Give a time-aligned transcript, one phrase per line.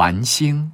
[0.00, 0.72] 繁星。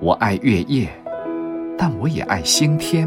[0.00, 0.88] 我爱月夜，
[1.76, 3.06] 但我也爱星天。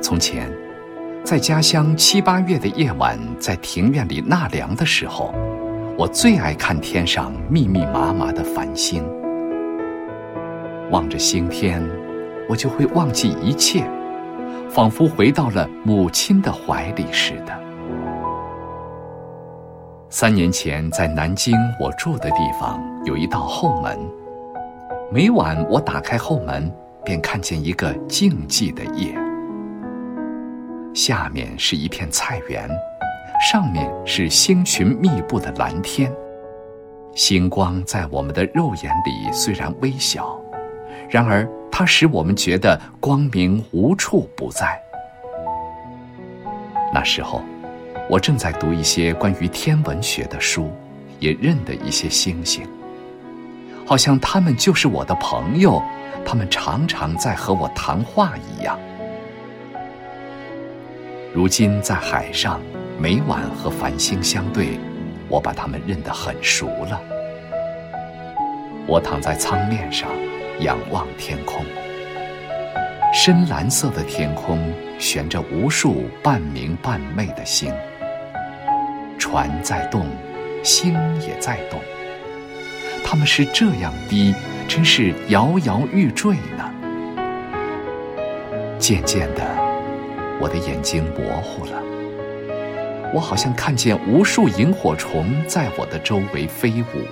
[0.00, 0.48] 从前，
[1.24, 5.34] 在家乡七八月的夜晚，在庭院里纳凉的时候，
[5.98, 9.02] 我最爱看天上密密麻麻的繁星。
[10.92, 11.82] 望着星天，
[12.48, 13.84] 我就会忘记一切，
[14.70, 17.60] 仿佛回到了母亲的怀里似的。
[20.14, 23.98] 三年前，在南京我住的地方有一道后门，
[25.10, 26.70] 每晚我打开后门，
[27.02, 29.14] 便看见一个静寂的夜。
[30.92, 32.68] 下面是一片菜园，
[33.50, 36.12] 上面是星群密布的蓝天。
[37.14, 40.38] 星光在我们的肉眼里虽然微小。
[41.08, 44.78] 然而，它使我们觉得光明无处不在。
[46.92, 47.40] 那时候，
[48.08, 50.70] 我正在读一些关于天文学的书，
[51.18, 52.66] 也认得一些星星，
[53.86, 55.82] 好像他们就是我的朋友，
[56.24, 58.78] 他们常常在和我谈话一样。
[61.32, 62.60] 如今在海上，
[62.98, 64.78] 每晚和繁星相对，
[65.28, 67.00] 我把它们认得很熟了。
[68.86, 70.08] 我躺在舱面上。
[70.60, 71.64] 仰望天空，
[73.12, 77.72] 深蓝色的天空悬着无数半明半昧的星，
[79.32, 80.04] 船在动，
[80.62, 81.80] 星也在动。
[83.02, 84.34] 它们是这样低，
[84.68, 86.70] 真是摇摇欲坠呢。
[88.78, 89.42] 渐渐的，
[90.38, 91.82] 我的眼睛模糊了，
[93.14, 97.06] 我好像看见无数萤火虫在我的周围飞舞。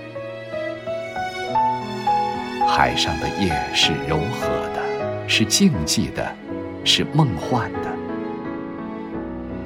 [2.68, 6.30] 海上的夜是柔和的，是静寂的，
[6.84, 7.88] 是梦幻的。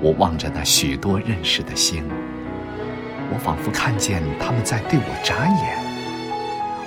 [0.01, 2.05] 我望着那许多认识的星，
[3.35, 5.77] 我仿佛看见他们在对我眨眼，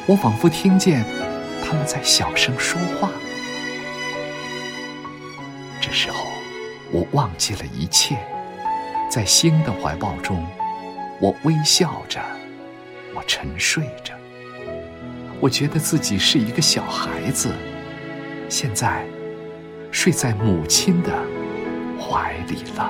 [0.08, 1.04] 我仿佛听见
[1.62, 3.12] 他们在小声说话。
[5.82, 6.26] 这时候，
[6.90, 8.18] 我忘记了一切，
[9.12, 10.48] 在新的怀抱中，
[11.20, 12.22] 我微笑着，
[13.14, 14.14] 我沉睡着。
[15.42, 17.52] 我觉得自己是一个小孩子，
[18.48, 19.06] 现在
[19.92, 21.12] 睡在母亲的
[22.00, 22.90] 怀里了。